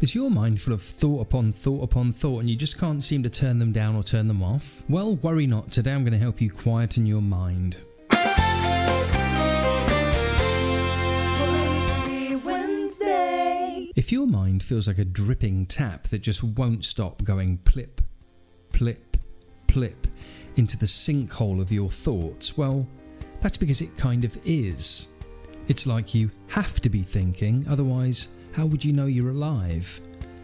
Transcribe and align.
Is 0.00 0.14
your 0.14 0.30
mind 0.30 0.60
full 0.60 0.74
of 0.74 0.80
thought 0.80 1.22
upon 1.22 1.50
thought 1.50 1.82
upon 1.82 2.12
thought 2.12 2.38
and 2.38 2.48
you 2.48 2.54
just 2.54 2.78
can't 2.78 3.02
seem 3.02 3.24
to 3.24 3.30
turn 3.30 3.58
them 3.58 3.72
down 3.72 3.96
or 3.96 4.04
turn 4.04 4.28
them 4.28 4.44
off? 4.44 4.84
Well, 4.88 5.16
worry 5.16 5.48
not. 5.48 5.72
Today 5.72 5.92
I'm 5.92 6.04
going 6.04 6.12
to 6.12 6.18
help 6.18 6.40
you 6.40 6.50
quieten 6.50 7.04
your 7.04 7.20
mind. 7.20 7.78
If 13.96 14.12
your 14.12 14.28
mind 14.28 14.62
feels 14.62 14.86
like 14.86 14.98
a 14.98 15.04
dripping 15.04 15.66
tap 15.66 16.04
that 16.04 16.20
just 16.20 16.44
won't 16.44 16.84
stop 16.84 17.24
going 17.24 17.58
plip, 17.58 18.00
plip, 18.72 19.16
plip 19.66 20.06
into 20.54 20.78
the 20.78 20.86
sinkhole 20.86 21.60
of 21.60 21.72
your 21.72 21.90
thoughts, 21.90 22.56
well, 22.56 22.86
that's 23.40 23.56
because 23.56 23.80
it 23.80 23.96
kind 23.96 24.24
of 24.24 24.38
is. 24.44 25.08
It's 25.66 25.88
like 25.88 26.14
you 26.14 26.30
have 26.46 26.80
to 26.82 26.88
be 26.88 27.02
thinking, 27.02 27.66
otherwise, 27.68 28.28
how 28.58 28.66
would 28.66 28.84
you 28.84 28.92
know 28.92 29.06
you're 29.06 29.30
alive? 29.30 30.00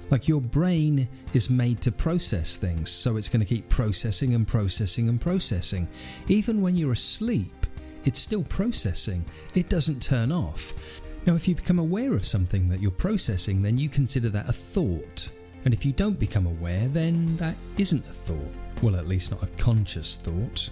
Like 0.09 0.29
your 0.29 0.41
brain 0.41 1.09
is 1.33 1.51
made 1.51 1.81
to 1.81 1.91
process 1.91 2.57
things, 2.57 2.89
so 2.89 3.17
it's 3.17 3.29
going 3.29 3.41
to 3.41 3.47
keep 3.47 3.69
processing 3.69 4.35
and 4.35 4.47
processing 4.47 5.09
and 5.09 5.21
processing. 5.21 5.89
Even 6.29 6.63
when 6.63 6.77
you're 6.77 6.93
asleep, 6.93 7.67
it's 8.05 8.21
still 8.21 8.45
processing, 8.45 9.25
it 9.57 9.69
doesn't 9.69 10.01
turn 10.01 10.31
off. 10.31 11.03
Now, 11.27 11.35
if 11.35 11.49
you 11.49 11.57
become 11.57 11.81
aware 11.81 12.15
of 12.15 12.25
something 12.25 12.69
that 12.69 12.81
you're 12.81 12.93
processing, 12.93 13.59
then 13.59 13.79
you 13.79 13.89
consider 13.89 14.29
that 14.29 14.49
a 14.49 14.53
thought. 14.53 15.29
And 15.65 15.75
if 15.75 15.85
you 15.85 15.91
don't 15.91 16.21
become 16.21 16.47
aware, 16.47 16.87
then 16.87 17.37
that 17.39 17.57
isn't 17.79 18.07
a 18.07 18.13
thought. 18.13 18.55
Well, 18.81 18.95
at 18.95 19.09
least 19.09 19.33
not 19.33 19.43
a 19.43 19.49
conscious 19.57 20.15
thought. 20.15 20.71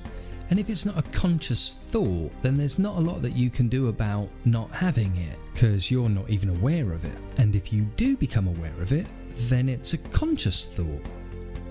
And 0.52 0.60
if 0.60 0.68
it's 0.68 0.84
not 0.84 0.98
a 0.98 1.02
conscious 1.12 1.72
thought, 1.72 2.30
then 2.42 2.58
there's 2.58 2.78
not 2.78 2.98
a 2.98 3.00
lot 3.00 3.22
that 3.22 3.32
you 3.32 3.48
can 3.48 3.70
do 3.70 3.88
about 3.88 4.28
not 4.44 4.70
having 4.70 5.16
it, 5.16 5.38
because 5.54 5.90
you're 5.90 6.10
not 6.10 6.28
even 6.28 6.50
aware 6.50 6.92
of 6.92 7.06
it. 7.06 7.16
And 7.38 7.56
if 7.56 7.72
you 7.72 7.84
do 7.96 8.18
become 8.18 8.46
aware 8.46 8.78
of 8.82 8.92
it, 8.92 9.06
then 9.48 9.70
it's 9.70 9.94
a 9.94 9.98
conscious 9.98 10.76
thought. 10.76 11.00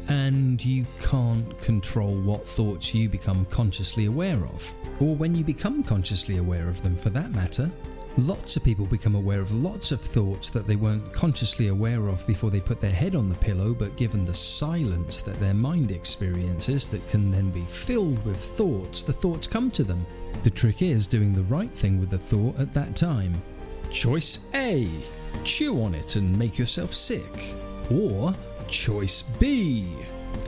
And 0.07 0.65
you 0.65 0.87
can't 0.99 1.55
control 1.61 2.15
what 2.21 2.47
thoughts 2.47 2.95
you 2.95 3.07
become 3.07 3.45
consciously 3.51 4.05
aware 4.05 4.43
of, 4.47 4.73
or 4.99 5.15
when 5.15 5.35
you 5.35 5.43
become 5.43 5.83
consciously 5.83 6.37
aware 6.37 6.67
of 6.67 6.81
them 6.81 6.95
for 6.95 7.11
that 7.11 7.31
matter. 7.33 7.69
Lots 8.17 8.57
of 8.57 8.63
people 8.63 8.85
become 8.85 9.15
aware 9.15 9.39
of 9.39 9.53
lots 9.53 9.93
of 9.93 10.01
thoughts 10.01 10.49
that 10.49 10.67
they 10.67 10.75
weren't 10.75 11.13
consciously 11.13 11.67
aware 11.67 12.09
of 12.09 12.27
before 12.27 12.49
they 12.49 12.59
put 12.59 12.81
their 12.81 12.91
head 12.91 13.15
on 13.15 13.29
the 13.29 13.35
pillow, 13.35 13.73
but 13.73 13.95
given 13.95 14.25
the 14.25 14.33
silence 14.33 15.21
that 15.21 15.39
their 15.39 15.53
mind 15.53 15.91
experiences 15.91 16.89
that 16.89 17.07
can 17.07 17.31
then 17.31 17.51
be 17.51 17.63
filled 17.65 18.23
with 18.25 18.37
thoughts, 18.37 19.01
the 19.01 19.13
thoughts 19.13 19.47
come 19.47 19.71
to 19.71 19.85
them. 19.85 20.05
The 20.43 20.49
trick 20.49 20.81
is 20.81 21.07
doing 21.07 21.33
the 21.33 21.43
right 21.43 21.71
thing 21.71 22.01
with 22.01 22.09
the 22.09 22.17
thought 22.17 22.59
at 22.59 22.73
that 22.73 22.97
time. 22.97 23.41
Choice 23.89 24.49
A 24.55 24.89
chew 25.45 25.81
on 25.81 25.95
it 25.95 26.17
and 26.17 26.37
make 26.37 26.57
yourself 26.57 26.93
sick. 26.93 27.55
Or 27.89 28.35
choice 28.67 29.21
B 29.21 29.95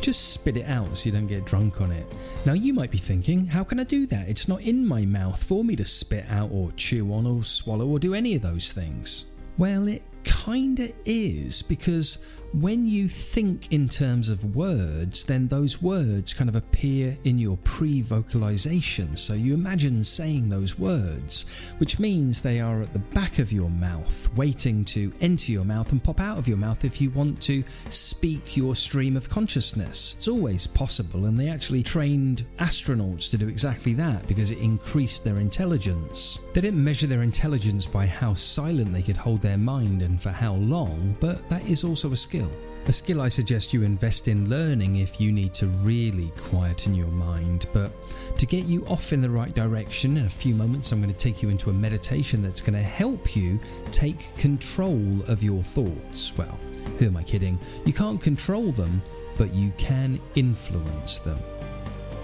just 0.01 0.33
spit 0.33 0.57
it 0.57 0.67
out 0.67 0.97
so 0.97 1.07
you 1.07 1.11
don't 1.11 1.27
get 1.27 1.45
drunk 1.45 1.81
on 1.81 1.91
it. 1.91 2.05
Now, 2.45 2.53
you 2.53 2.73
might 2.73 2.91
be 2.91 2.97
thinking, 2.97 3.45
how 3.45 3.63
can 3.63 3.79
I 3.79 3.83
do 3.83 4.05
that? 4.07 4.27
It's 4.27 4.47
not 4.47 4.61
in 4.61 4.85
my 4.85 5.05
mouth 5.05 5.41
for 5.41 5.63
me 5.63 5.75
to 5.77 5.85
spit 5.85 6.25
out 6.29 6.49
or 6.51 6.71
chew 6.73 7.13
on 7.13 7.25
or 7.25 7.43
swallow 7.43 7.87
or 7.87 7.99
do 7.99 8.13
any 8.13 8.35
of 8.35 8.41
those 8.41 8.73
things. 8.73 9.25
Well, 9.57 9.87
it 9.87 10.01
kinda 10.23 10.91
is 11.05 11.61
because 11.61 12.19
when 12.53 12.87
you 12.87 13.07
think 13.07 13.71
in 13.71 13.89
terms 13.89 14.29
of 14.29 14.55
words, 14.55 15.25
then 15.25 15.47
those 15.47 15.81
words 15.81 16.35
kind 16.35 16.49
of 16.49 16.55
appear 16.55 17.17
in 17.23 17.39
your 17.39 17.57
pre 17.63 18.01
vocalization. 18.01 19.17
So 19.17 19.33
you 19.33 19.55
imagine 19.55 20.03
saying 20.03 20.49
those 20.49 20.77
words, 20.77 21.45
which 21.79 21.97
means 21.97 22.41
they 22.41 22.59
are 22.59 22.81
at 22.81 22.93
the 22.93 22.99
back 22.99 23.39
of 23.39 23.51
your 23.51 23.69
mouth, 23.71 24.29
waiting 24.35 24.85
to 24.85 25.11
enter 25.19 25.51
your 25.51 25.65
mouth 25.65 25.91
and 25.91 26.03
pop 26.03 26.19
out 26.19 26.37
of 26.37 26.47
your 26.47 26.57
mouth 26.57 26.85
if 26.85 27.01
you 27.01 27.09
want 27.11 27.41
to 27.43 27.63
speak 27.89 28.55
your 28.55 28.75
stream 28.75 29.17
of 29.17 29.29
consciousness. 29.29 30.13
It's 30.17 30.27
always 30.27 30.67
possible, 30.67 31.25
and 31.25 31.39
they 31.39 31.49
actually 31.49 31.81
trained 31.81 32.45
astronauts 32.59 33.31
to 33.31 33.37
do 33.37 33.47
exactly 33.47 33.95
that 33.95 34.27
because 34.27 34.51
it 34.51 34.59
increased 34.59 35.23
their 35.23 35.39
intelligence. 35.39 36.37
They 36.53 36.61
didn't 36.61 36.83
measure 36.83 37.07
their 37.07 37.23
intelligence 37.23 37.87
by 37.87 38.05
how 38.05 38.35
silent 38.35 38.93
they 38.93 39.01
could 39.01 39.17
hold 39.17 39.41
their 39.41 39.57
mind 39.57 40.03
and 40.03 40.21
for 40.21 40.29
how 40.29 40.53
long, 40.53 41.17
but 41.19 41.49
that 41.49 41.65
is 41.65 41.83
also 41.83 42.11
a 42.11 42.15
skill. 42.17 42.42
A 42.85 42.91
skill 42.91 43.21
I 43.21 43.29
suggest 43.29 43.73
you 43.73 43.83
invest 43.83 44.27
in 44.27 44.49
learning 44.49 44.97
if 44.97 45.19
you 45.21 45.31
need 45.31 45.53
to 45.53 45.67
really 45.67 46.33
quieten 46.35 46.93
your 46.93 47.07
mind. 47.07 47.65
But 47.71 47.91
to 48.37 48.45
get 48.45 48.65
you 48.65 48.85
off 48.87 49.13
in 49.13 49.21
the 49.21 49.29
right 49.29 49.53
direction, 49.55 50.17
in 50.17 50.25
a 50.25 50.29
few 50.29 50.53
moments, 50.53 50.91
I'm 50.91 51.01
going 51.01 51.13
to 51.13 51.17
take 51.17 51.41
you 51.41 51.47
into 51.47 51.69
a 51.69 51.73
meditation 51.73 52.41
that's 52.41 52.59
going 52.59 52.73
to 52.73 52.83
help 52.83 53.37
you 53.37 53.57
take 53.91 54.35
control 54.35 55.21
of 55.27 55.41
your 55.41 55.63
thoughts. 55.63 56.33
Well, 56.37 56.59
who 56.99 57.05
am 57.05 57.15
I 57.15 57.23
kidding? 57.23 57.57
You 57.85 57.93
can't 57.93 58.19
control 58.19 58.73
them, 58.73 59.01
but 59.37 59.53
you 59.53 59.71
can 59.77 60.19
influence 60.35 61.19
them 61.19 61.39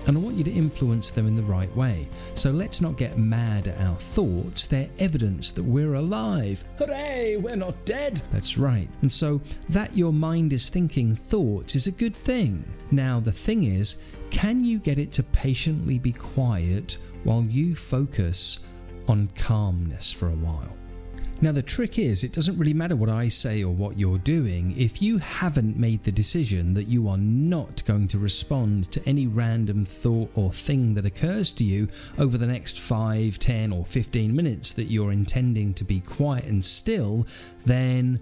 and 0.09 0.18
I 0.18 0.22
want 0.22 0.38
you 0.38 0.44
to 0.44 0.52
influence 0.52 1.12
them 1.12 1.28
in 1.28 1.36
the 1.36 1.44
right 1.44 1.74
way. 1.75 2.08
So 2.34 2.50
let's 2.50 2.81
not 2.81 2.97
get 2.97 3.20
mad 3.20 3.68
at 3.68 3.80
our 3.80 3.96
thoughts, 3.96 4.66
they're 4.66 4.90
evidence 4.97 5.52
that 5.52 5.62
we're 5.62 5.94
alive. 5.94 6.66
Hooray, 6.80 7.38
we're 7.38 7.56
not 7.56 7.86
dead! 7.86 8.20
That's 8.31 8.58
right. 8.58 8.90
And 9.03 9.12
so 9.12 9.40
that 9.70 9.96
your 9.96 10.12
mind 10.12 10.52
is 10.52 10.72
thinking 10.72 11.16
thoughts 11.16 11.75
is 11.75 11.86
a 11.86 11.92
good 11.92 12.16
thing. 12.16 12.66
Now, 12.90 13.20
the 13.20 13.31
thing 13.31 13.66
is, 13.66 13.97
can 14.31 14.64
you 14.64 14.80
get 14.80 14.97
it 14.97 15.12
to 15.14 15.22
patiently 15.22 16.00
be 16.00 16.14
quiet 16.14 16.97
while 17.24 17.44
you 17.44 17.76
focus 17.76 18.62
on 19.08 19.30
calmness 19.36 20.12
for 20.12 20.30
a 20.30 20.36
while? 20.36 20.78
Now, 21.42 21.54
the 21.54 21.62
trick 21.62 21.98
is, 21.98 22.26
it 22.26 22.34
doesn't 22.34 22.58
really 22.58 22.74
matter 22.74 22.98
what 22.98 23.08
I 23.08 23.30
say 23.30 23.64
or 23.64 23.74
what 23.74 23.98
you're 23.98 24.18
doing. 24.18 24.78
If 24.78 25.02
you 25.02 25.20
haven't 25.20 25.78
made 25.78 26.04
the 26.04 26.12
decision 26.12 26.74
that 26.74 26.90
you 26.90 27.08
are 27.08 27.18
not 27.18 27.82
going 27.86 28.10
to 28.10 28.20
respond 28.20 28.92
to 28.92 29.08
any 29.08 29.26
random 29.26 29.86
thought 29.86 30.30
or 30.36 30.52
thing 30.52 30.96
that 30.96 31.06
occurs 31.06 31.54
to 31.54 31.64
you 31.64 31.88
over 32.18 32.38
the 32.38 32.46
next 32.46 32.82
5, 32.82 33.40
10, 33.40 33.72
or 33.72 33.86
15 33.86 34.36
minutes 34.36 34.74
that 34.74 34.92
you're 34.92 35.14
intending 35.14 35.74
to 35.76 35.86
be 35.86 36.02
quiet 36.02 36.44
and 36.44 36.64
still, 36.64 37.26
then 37.66 38.20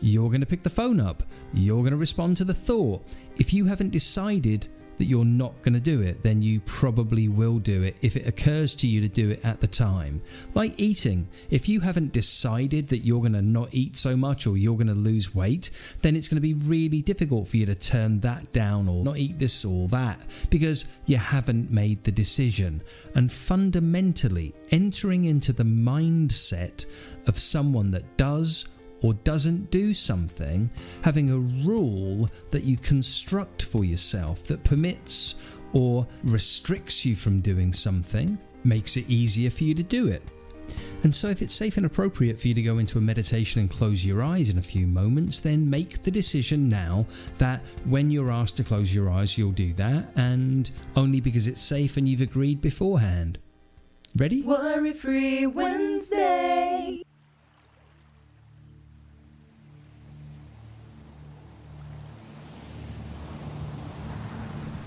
you're 0.00 0.30
going 0.30 0.40
to 0.40 0.46
pick 0.46 0.62
the 0.62 0.70
phone 0.70 0.98
up. 0.98 1.24
You're 1.52 1.82
going 1.82 1.90
to 1.90 1.98
respond 1.98 2.38
to 2.38 2.44
the 2.44 2.54
thought. 2.54 3.06
If 3.36 3.52
you 3.52 3.66
haven't 3.66 3.90
decided 3.90 4.68
that 4.98 5.04
you're 5.04 5.24
not 5.24 5.60
going 5.62 5.74
to 5.74 5.80
do 5.80 6.00
it, 6.00 6.22
then 6.22 6.42
you 6.42 6.60
probably 6.60 7.28
will 7.28 7.58
do 7.58 7.82
it 7.82 7.96
if 8.02 8.16
it 8.16 8.26
occurs 8.26 8.74
to 8.76 8.86
you 8.86 9.00
to 9.00 9.08
do 9.08 9.30
it 9.30 9.44
at 9.44 9.60
the 9.60 9.66
time. 9.66 10.22
Like 10.54 10.74
eating, 10.76 11.28
if 11.50 11.68
you 11.68 11.80
haven't 11.80 12.12
decided 12.12 12.88
that 12.88 12.98
you're 12.98 13.20
going 13.20 13.32
to 13.32 13.42
not 13.42 13.68
eat 13.72 13.96
so 13.96 14.16
much 14.16 14.46
or 14.46 14.56
you're 14.56 14.76
going 14.76 14.86
to 14.86 14.94
lose 14.94 15.34
weight, 15.34 15.70
then 16.02 16.16
it's 16.16 16.28
going 16.28 16.36
to 16.36 16.40
be 16.40 16.54
really 16.54 17.02
difficult 17.02 17.48
for 17.48 17.56
you 17.56 17.66
to 17.66 17.74
turn 17.74 18.20
that 18.20 18.52
down 18.52 18.88
or 18.88 19.04
not 19.04 19.18
eat 19.18 19.38
this 19.38 19.64
or 19.64 19.88
that 19.88 20.20
because 20.50 20.86
you 21.06 21.16
haven't 21.16 21.70
made 21.70 22.02
the 22.04 22.12
decision. 22.12 22.82
And 23.14 23.30
fundamentally, 23.30 24.54
entering 24.70 25.24
into 25.24 25.52
the 25.52 25.64
mindset 25.64 26.86
of 27.26 27.38
someone 27.38 27.90
that 27.92 28.16
does 28.16 28.66
or 29.02 29.14
doesn't 29.14 29.70
do 29.70 29.94
something, 29.94 30.70
having 31.02 31.30
a 31.30 31.38
rule 31.38 32.30
that 32.50 32.64
you 32.64 32.76
construct 32.76 33.64
for 33.64 33.84
yourself 33.84 34.44
that 34.44 34.64
permits 34.64 35.34
or 35.72 36.06
restricts 36.24 37.04
you 37.04 37.14
from 37.14 37.40
doing 37.40 37.72
something 37.72 38.38
makes 38.64 38.96
it 38.96 39.08
easier 39.08 39.50
for 39.50 39.64
you 39.64 39.74
to 39.74 39.82
do 39.82 40.08
it. 40.08 40.22
And 41.04 41.14
so, 41.14 41.28
if 41.28 41.42
it's 41.42 41.54
safe 41.54 41.76
and 41.76 41.86
appropriate 41.86 42.40
for 42.40 42.48
you 42.48 42.54
to 42.54 42.62
go 42.62 42.78
into 42.78 42.98
a 42.98 43.00
meditation 43.00 43.60
and 43.60 43.70
close 43.70 44.04
your 44.04 44.22
eyes 44.22 44.50
in 44.50 44.58
a 44.58 44.62
few 44.62 44.86
moments, 44.86 45.38
then 45.38 45.70
make 45.70 46.02
the 46.02 46.10
decision 46.10 46.68
now 46.68 47.06
that 47.38 47.62
when 47.84 48.10
you're 48.10 48.32
asked 48.32 48.56
to 48.56 48.64
close 48.64 48.92
your 48.92 49.08
eyes, 49.10 49.38
you'll 49.38 49.52
do 49.52 49.72
that, 49.74 50.08
and 50.16 50.70
only 50.96 51.20
because 51.20 51.46
it's 51.46 51.62
safe 51.62 51.96
and 51.96 52.08
you've 52.08 52.20
agreed 52.20 52.60
beforehand. 52.60 53.38
Ready? 54.16 54.42
Worry 54.42 54.92
Free 54.92 55.46
Wednesday. 55.46 57.05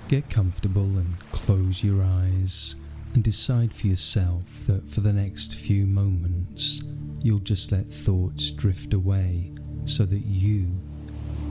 Get 0.10 0.28
comfortable 0.28 0.82
and 0.82 1.20
close 1.32 1.84
your 1.84 2.04
eyes 2.04 2.76
and 3.14 3.24
decide 3.24 3.72
for 3.72 3.86
yourself 3.86 4.66
that 4.66 4.90
for 4.90 5.02
the 5.02 5.14
next 5.14 5.54
few 5.54 5.86
moments 5.86 6.82
you'll 7.22 7.38
just 7.38 7.72
let 7.72 7.86
thoughts 7.92 8.50
drift 8.50 8.96
away 8.96 9.52
so 9.86 10.06
that 10.06 10.26
you 10.26 10.66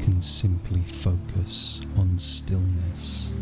can 0.01 0.21
simply 0.21 0.81
focus 0.81 1.83
on 1.97 2.19
stillness. 2.19 3.33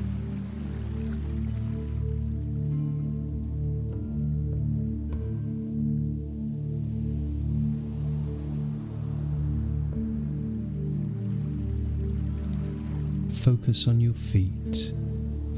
Focus 13.32 13.88
on 13.88 13.98
your 13.98 14.12
feet 14.12 14.92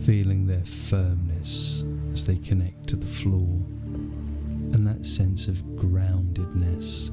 feeling 0.02 0.46
their 0.46 0.64
firmness 0.64 1.84
as 2.12 2.26
they 2.26 2.36
connect 2.36 2.86
to 2.88 2.96
the 2.96 3.06
floor. 3.06 3.60
And 4.72 4.86
that 4.86 5.06
sense 5.06 5.48
of 5.48 5.56
groundedness 5.76 7.10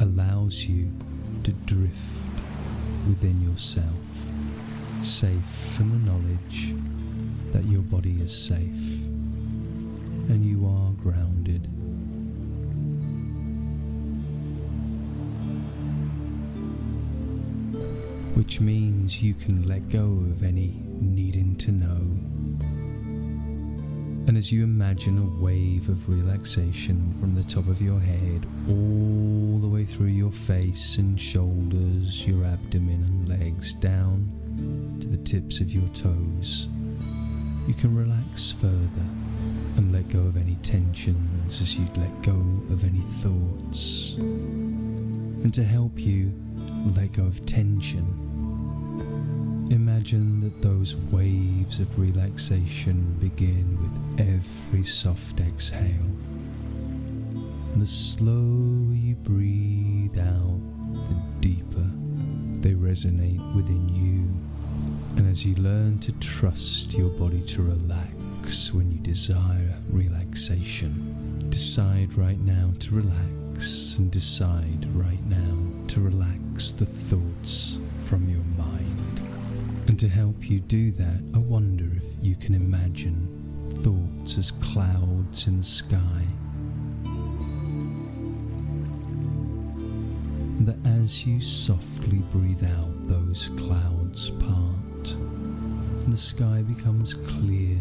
allows 0.00 0.66
you 0.66 0.90
to 1.44 1.52
drift 1.52 1.98
within 3.08 3.40
yourself, 3.42 3.86
safe 5.02 5.80
in 5.80 5.90
the 5.90 6.10
knowledge 6.10 6.74
that 7.52 7.64
your 7.64 7.82
body 7.82 8.20
is 8.20 8.36
safe 8.36 9.02
and 10.28 10.44
you 10.44 10.66
are 10.66 10.90
grounded. 11.02 11.68
Which 18.36 18.60
means 18.60 19.22
you 19.22 19.34
can 19.34 19.68
let 19.68 19.88
go 19.90 20.04
of 20.04 20.42
any 20.42 20.83
needing 21.04 21.56
to 21.56 21.72
know. 21.72 22.00
And 24.26 24.38
as 24.38 24.50
you 24.50 24.64
imagine 24.64 25.18
a 25.18 25.42
wave 25.42 25.90
of 25.90 26.08
relaxation 26.08 27.12
from 27.14 27.34
the 27.34 27.44
top 27.44 27.68
of 27.68 27.82
your 27.82 28.00
head 28.00 28.46
all 28.68 29.58
the 29.58 29.68
way 29.68 29.84
through 29.84 30.06
your 30.06 30.32
face 30.32 30.96
and 30.96 31.20
shoulders, 31.20 32.26
your 32.26 32.46
abdomen 32.46 33.02
and 33.02 33.28
legs 33.28 33.74
down 33.74 34.30
to 35.00 35.08
the 35.08 35.22
tips 35.24 35.60
of 35.60 35.70
your 35.70 35.86
toes, 35.88 36.68
you 37.66 37.74
can 37.74 37.94
relax 37.94 38.50
further 38.50 39.06
and 39.76 39.92
let 39.92 40.08
go 40.08 40.20
of 40.20 40.38
any 40.38 40.56
tensions 40.62 41.60
as 41.60 41.78
you'd 41.78 41.96
let 41.98 42.22
go 42.22 42.32
of 42.70 42.82
any 42.84 43.02
thoughts. 43.20 44.14
And 44.14 45.52
to 45.52 45.62
help 45.62 45.98
you 45.98 46.32
let 46.96 47.12
go 47.12 47.24
of 47.24 47.44
tension, 47.44 48.23
imagine 49.74 50.40
that 50.40 50.62
those 50.62 50.94
waves 51.10 51.80
of 51.80 51.98
relaxation 51.98 53.16
begin 53.18 53.76
with 53.82 54.20
every 54.20 54.84
soft 54.84 55.40
exhale. 55.40 56.08
And 57.72 57.82
the 57.82 57.86
slower 57.86 58.94
you 58.94 59.16
breathe 59.16 60.16
out, 60.16 60.60
the 61.08 61.16
deeper 61.40 61.90
they 62.60 62.74
resonate 62.74 63.42
within 63.56 63.88
you. 63.88 64.30
And 65.16 65.28
as 65.28 65.44
you 65.44 65.56
learn 65.56 65.98
to 66.00 66.12
trust 66.20 66.94
your 66.94 67.10
body 67.10 67.40
to 67.42 67.62
relax 67.62 68.72
when 68.72 68.92
you 68.92 68.98
desire 68.98 69.74
relaxation, 69.88 71.50
decide 71.50 72.14
right 72.14 72.40
now 72.40 72.72
to 72.78 72.94
relax 72.94 73.98
and 73.98 74.08
decide 74.12 74.86
right 74.94 75.24
now 75.26 75.86
to 75.88 76.00
relax 76.00 76.70
the 76.70 76.86
thoughts 76.86 77.78
from 78.04 78.28
your 78.28 78.43
to 80.04 80.10
help 80.10 80.50
you 80.50 80.60
do 80.60 80.90
that, 80.90 81.18
I 81.34 81.38
wonder 81.38 81.86
if 81.96 82.04
you 82.20 82.36
can 82.36 82.54
imagine 82.54 83.26
thoughts 83.82 84.36
as 84.36 84.50
clouds 84.50 85.46
in 85.46 85.56
the 85.56 85.64
sky. 85.64 86.22
That 90.66 90.76
as 91.00 91.24
you 91.24 91.40
softly 91.40 92.18
breathe 92.32 92.64
out, 92.64 93.04
those 93.04 93.48
clouds 93.56 94.28
part, 94.28 95.14
and 95.14 96.12
the 96.12 96.18
sky 96.18 96.60
becomes 96.60 97.14
clear 97.14 97.78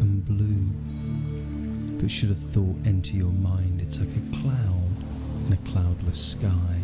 and 0.00 0.24
blue. 0.24 2.00
But 2.00 2.10
should 2.10 2.30
a 2.30 2.34
thought 2.34 2.78
enter 2.86 3.14
your 3.14 3.32
mind, 3.32 3.82
it's 3.82 4.00
like 4.00 4.08
a 4.08 4.36
cloud 4.40 4.96
in 5.48 5.52
a 5.52 5.70
cloudless 5.70 6.18
sky. 6.18 6.80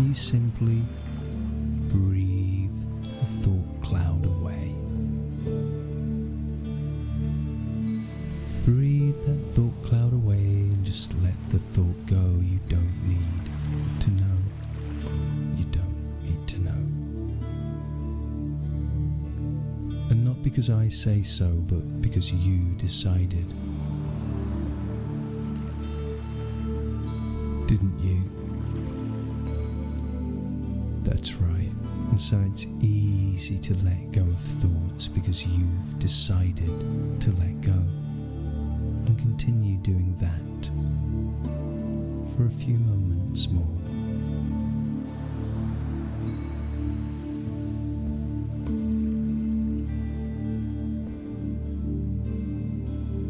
You 0.00 0.14
simply 0.14 0.82
breathe 1.92 2.30
the 2.30 2.39
thought 3.42 3.82
cloud 3.82 4.24
away. 4.24 4.74
Breathe 8.64 9.16
that 9.26 9.40
thought 9.54 9.82
cloud 9.84 10.12
away 10.12 10.36
and 10.36 10.84
just 10.84 11.14
let 11.22 11.34
the 11.50 11.58
thought 11.58 12.06
go. 12.06 12.40
You 12.42 12.60
don't 12.68 13.08
need 13.08 14.00
to 14.00 14.10
know. 14.10 14.38
You 15.56 15.64
don't 15.66 16.22
need 16.22 16.46
to 16.48 16.58
know. 16.58 16.84
And 20.10 20.24
not 20.24 20.42
because 20.42 20.70
I 20.70 20.88
say 20.88 21.22
so, 21.22 21.48
but 21.68 22.02
because 22.02 22.32
you 22.32 22.74
decided. 22.76 23.46
Didn't 27.66 27.98
you? 28.00 28.22
That's 31.02 31.34
right. 31.36 31.70
And 32.10 32.20
so 32.20 32.36
it's 32.50 32.66
easy 32.80 33.58
to 33.60 33.74
let 33.84 34.12
go 34.12 34.22
of 34.22 34.38
thoughts 34.38 35.06
because 35.06 35.46
you've 35.46 35.98
decided 36.00 37.20
to 37.20 37.30
let 37.30 37.60
go. 37.60 37.70
And 37.70 39.16
continue 39.16 39.76
doing 39.76 40.16
that 40.18 40.66
for 42.36 42.46
a 42.46 42.50
few 42.50 42.78
moments 42.78 43.48
more. 43.48 43.64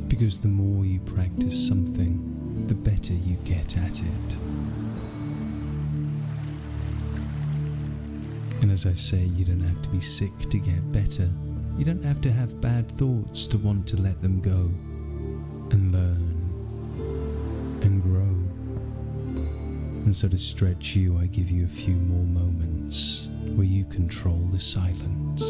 Because 0.09 0.41
the 0.41 0.49
more 0.49 0.85
you 0.87 1.01
practice 1.01 1.69
something, 1.69 2.67
the 2.67 2.75
better 2.75 3.13
you 3.13 3.37
get 3.45 3.77
at 3.77 4.01
it. 4.01 4.37
And 8.61 8.71
as 8.71 8.85
I 8.87 8.93
say, 8.93 9.25
you 9.25 9.45
don't 9.45 9.61
have 9.61 9.81
to 9.83 9.89
be 9.89 10.01
sick 10.01 10.39
to 10.51 10.59
get 10.59 10.93
better. 10.93 11.29
You 11.79 11.85
don't 11.85 12.05
have 12.05 12.21
to 12.21 12.31
have 12.31 12.61
bad 12.61 12.91
thoughts 12.91 13.47
to 13.49 13.59
want 13.59 13.87
to 13.89 13.97
let 13.97 14.21
them 14.21 14.41
go 14.41 14.71
and 15.71 15.93
learn 15.93 16.37
and 17.83 18.03
grow. 18.03 18.37
And 20.05 20.15
so 20.15 20.29
to 20.29 20.37
stretch 20.37 20.95
you, 20.95 21.19
I 21.19 21.27
give 21.27 21.51
you 21.51 21.65
a 21.65 21.69
few 21.69 21.95
more 21.95 22.27
moments 22.27 23.29
where 23.55 23.67
you 23.67 23.85
control 23.87 24.39
the 24.53 24.61
silence. 24.61 25.43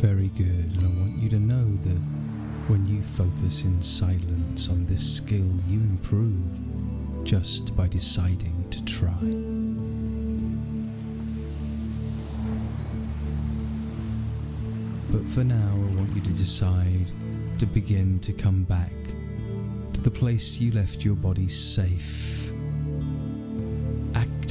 Very 0.00 0.28
good, 0.28 0.76
and 0.76 0.80
I 0.80 1.00
want 1.00 1.22
you 1.22 1.28
to 1.28 1.38
know 1.38 1.76
that 1.84 2.21
when 2.68 2.86
you 2.86 3.02
focus 3.02 3.64
in 3.64 3.82
silence 3.82 4.68
on 4.68 4.86
this 4.86 5.16
skill, 5.16 5.50
you 5.68 5.80
improve 5.80 7.24
just 7.24 7.76
by 7.76 7.88
deciding 7.88 8.68
to 8.70 8.84
try. 8.84 9.10
But 15.10 15.26
for 15.30 15.44
now, 15.44 15.72
I 15.72 15.94
want 15.96 16.14
you 16.14 16.20
to 16.22 16.30
decide 16.30 17.06
to 17.58 17.66
begin 17.66 18.18
to 18.20 18.32
come 18.32 18.62
back 18.64 18.92
to 19.92 20.00
the 20.00 20.10
place 20.10 20.60
you 20.60 20.72
left 20.72 21.04
your 21.04 21.16
body 21.16 21.48
safe. 21.48 22.41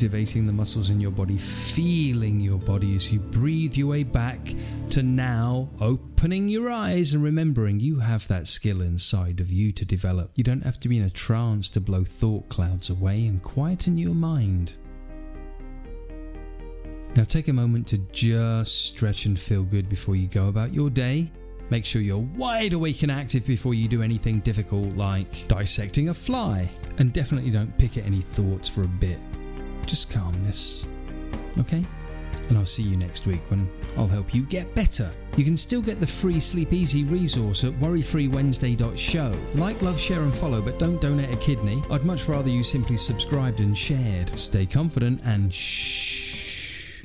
Activating 0.02 0.48
the 0.48 0.54
muscles 0.54 0.90
in 0.90 1.00
your 1.00 1.12
body, 1.12 1.38
feeling 1.38 2.40
your 2.40 2.58
body 2.58 2.96
as 2.96 3.14
you 3.14 3.20
breathe 3.20 3.76
your 3.76 3.90
way 3.90 4.02
back 4.02 4.40
to 4.90 5.04
now, 5.04 5.70
opening 5.80 6.50
your 6.50 6.72
eyes 6.72 7.14
and 7.14 7.24
remembering 7.24 7.80
you 7.80 8.00
have 8.00 8.28
that 8.28 8.48
skill 8.48 8.82
inside 8.82 9.40
of 9.40 9.52
you 9.52 9.72
to 9.74 9.86
develop. 9.86 10.32
You 10.34 10.44
don't 10.44 10.64
have 10.64 10.80
to 10.80 10.90
be 10.90 10.98
in 10.98 11.04
a 11.04 11.10
trance 11.12 11.70
to 11.70 11.80
blow 11.80 12.04
thought 12.04 12.50
clouds 12.50 12.90
away 12.90 13.28
and 13.28 13.44
quieten 13.44 13.96
your 13.96 14.16
mind. 14.16 14.76
Now 17.16 17.24
take 17.24 17.48
a 17.48 17.54
moment 17.54 17.86
to 17.90 18.00
just 18.12 18.86
stretch 18.86 19.26
and 19.26 19.40
feel 19.40 19.62
good 19.62 19.88
before 19.88 20.16
you 20.16 20.28
go 20.28 20.48
about 20.48 20.74
your 20.74 20.90
day. 20.90 21.30
Make 21.70 21.86
sure 21.86 22.02
you're 22.02 22.18
wide 22.18 22.74
awake 22.74 23.04
and 23.04 23.12
active 23.12 23.46
before 23.46 23.76
you 23.76 23.88
do 23.88 24.02
anything 24.02 24.40
difficult 24.40 24.96
like 24.96 25.48
dissecting 25.48 26.10
a 26.10 26.14
fly. 26.16 26.72
And 26.98 27.14
definitely 27.14 27.52
don't 27.52 27.78
pick 27.78 28.00
at 28.00 28.06
any 28.08 28.22
thoughts 28.22 28.68
for 28.68 28.82
a 28.82 28.88
bit. 28.88 29.20
Just 29.92 30.10
calmness. 30.10 30.86
Okay? 31.60 31.84
And 32.48 32.58
I'll 32.58 32.66
see 32.66 32.82
you 32.82 32.96
next 32.96 33.28
week 33.28 33.42
when 33.50 33.70
I'll 33.98 34.08
help 34.08 34.34
you 34.34 34.44
get 34.44 34.74
better. 34.74 35.12
You 35.36 35.44
can 35.44 35.58
still 35.58 35.82
get 35.82 36.00
the 36.00 36.08
free 36.08 36.40
Sleep 36.40 36.72
Easy 36.72 37.04
resource 37.04 37.66
at 37.66 37.74
worryfreewednesday.show. 37.74 39.38
Like, 39.56 39.82
love, 39.82 40.00
share, 40.00 40.22
and 40.22 40.34
follow, 40.34 40.62
but 40.62 40.80
don't 40.80 41.02
donate 41.02 41.30
a 41.30 41.36
kidney. 41.36 41.84
I'd 41.92 42.06
much 42.06 42.30
rather 42.30 42.50
you 42.50 42.64
simply 42.64 42.96
subscribed 42.96 43.60
and 43.60 43.78
shared. 43.78 44.30
Stay 44.40 44.66
confident 44.66 45.20
and 45.26 45.54
shh. 45.54 47.04